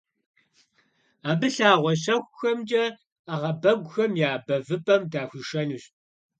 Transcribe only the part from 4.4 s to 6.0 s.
бэвыпӀэм дыхуишэнущ.